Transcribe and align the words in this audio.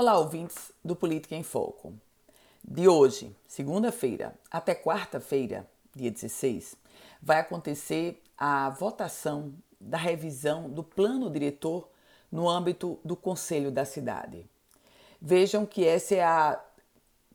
Olá, 0.00 0.16
ouvintes 0.16 0.72
do 0.82 0.96
Política 0.96 1.36
em 1.36 1.42
Foco. 1.42 1.92
De 2.64 2.88
hoje, 2.88 3.36
segunda-feira, 3.46 4.34
até 4.50 4.74
quarta-feira, 4.74 5.68
dia 5.94 6.10
16, 6.10 6.74
vai 7.20 7.38
acontecer 7.38 8.22
a 8.34 8.70
votação 8.70 9.52
da 9.78 9.98
revisão 9.98 10.70
do 10.70 10.82
plano 10.82 11.28
diretor 11.28 11.86
no 12.32 12.48
âmbito 12.48 12.98
do 13.04 13.14
Conselho 13.14 13.70
da 13.70 13.84
Cidade. 13.84 14.46
Vejam 15.20 15.66
que 15.66 15.86
essa 15.86 16.14
é 16.14 16.24
a 16.24 16.58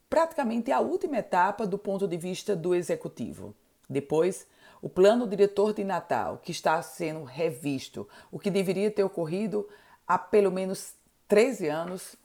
praticamente 0.10 0.72
a 0.72 0.80
última 0.80 1.20
etapa 1.20 1.68
do 1.68 1.78
ponto 1.78 2.08
de 2.08 2.18
vista 2.18 2.56
do 2.56 2.74
executivo. 2.74 3.54
Depois, 3.88 4.48
o 4.82 4.90
plano 4.90 5.28
diretor 5.28 5.72
de 5.72 5.84
Natal, 5.84 6.40
que 6.40 6.52
está 6.52 6.82
sendo 6.82 7.26
revisto, 7.26 8.10
o 8.32 8.40
que 8.40 8.50
deveria 8.50 8.90
ter 8.90 9.04
ocorrido 9.04 9.70
há 10.08 10.18
pelo 10.18 10.52
menos 10.52 10.96
13 11.28 11.68
anos, 11.68 12.18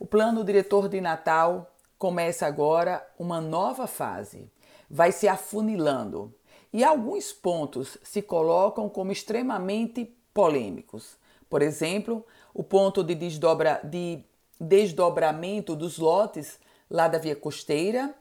o 0.00 0.06
plano 0.06 0.42
diretor 0.42 0.88
de 0.88 0.98
Natal 0.98 1.70
começa 1.98 2.46
agora 2.46 3.06
uma 3.18 3.38
nova 3.38 3.86
fase. 3.86 4.50
Vai 4.88 5.12
se 5.12 5.28
afunilando 5.28 6.34
e 6.72 6.82
alguns 6.82 7.34
pontos 7.34 7.98
se 8.02 8.22
colocam 8.22 8.88
como 8.88 9.12
extremamente 9.12 10.06
polêmicos. 10.32 11.18
Por 11.50 11.60
exemplo, 11.60 12.24
o 12.54 12.62
ponto 12.64 13.04
de, 13.04 13.14
desdobra, 13.14 13.78
de 13.84 14.24
desdobramento 14.58 15.76
dos 15.76 15.98
lotes 15.98 16.58
lá 16.90 17.06
da 17.06 17.18
via 17.18 17.36
costeira 17.36 18.14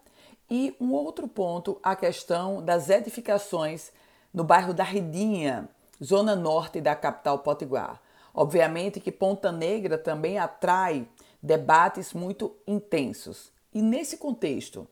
e 0.51 0.75
um 0.81 0.91
outro 0.91 1.29
ponto, 1.29 1.79
a 1.81 1.95
questão 1.95 2.61
das 2.61 2.89
edificações 2.89 3.93
no 4.33 4.43
bairro 4.43 4.73
da 4.73 4.83
Redinha, 4.83 5.69
zona 6.03 6.35
norte 6.35 6.81
da 6.81 6.93
capital 6.93 7.39
potiguar. 7.39 8.01
Obviamente 8.33 8.99
que 8.99 9.13
Ponta 9.13 9.49
Negra 9.49 9.97
também 9.97 10.37
atrai 10.37 11.07
debates 11.41 12.13
muito 12.13 12.55
intensos. 12.67 13.51
E 13.73 13.81
nesse 13.81 14.17
contexto, 14.17 14.87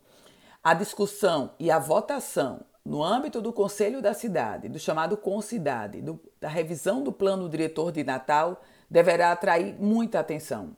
a 0.64 0.74
discussão 0.74 1.52
e 1.60 1.72
a 1.72 1.80
votação 1.80 2.62
no 2.86 3.04
âmbito 3.04 3.42
do 3.42 3.52
Conselho 3.52 4.02
da 4.02 4.14
Cidade, 4.14 4.70
do 4.70 4.80
chamado 4.80 5.18
Concidade, 5.18 6.02
do, 6.02 6.20
da 6.40 6.48
revisão 6.48 7.04
do 7.04 7.12
plano 7.12 7.50
diretor 7.50 7.92
de 7.92 8.04
Natal, 8.04 8.62
deverá 8.90 9.32
atrair 9.32 9.76
muita 9.78 10.20
atenção. 10.20 10.76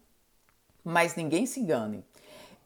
Mas 0.83 1.16
ninguém 1.16 1.45
se 1.45 1.59
engane, 1.59 2.03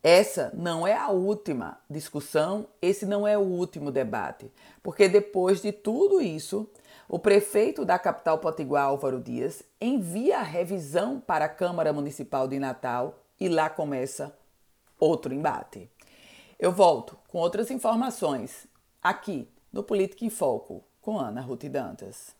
essa 0.03 0.51
não 0.53 0.85
é 0.85 0.97
a 0.97 1.07
última 1.07 1.79
discussão, 1.89 2.67
esse 2.81 3.05
não 3.05 3.25
é 3.25 3.37
o 3.37 3.41
último 3.41 3.89
debate, 3.89 4.51
porque 4.83 5.07
depois 5.07 5.61
de 5.61 5.71
tudo 5.71 6.21
isso, 6.21 6.69
o 7.07 7.17
prefeito 7.17 7.85
da 7.85 7.97
capital 7.97 8.37
potiguar, 8.37 8.87
Álvaro 8.87 9.21
Dias, 9.21 9.63
envia 9.79 10.39
a 10.39 10.43
revisão 10.43 11.21
para 11.21 11.45
a 11.45 11.49
Câmara 11.49 11.93
Municipal 11.93 12.49
de 12.49 12.59
Natal 12.59 13.23
e 13.39 13.47
lá 13.47 13.69
começa 13.69 14.37
outro 14.99 15.33
embate. 15.33 15.89
Eu 16.59 16.73
volto 16.73 17.17
com 17.29 17.37
outras 17.37 17.71
informações 17.71 18.67
aqui 19.01 19.47
no 19.71 19.83
Política 19.83 20.25
em 20.25 20.29
Foco 20.29 20.83
com 21.01 21.17
Ana 21.17 21.39
Ruth 21.39 21.63
Dantas. 21.65 22.35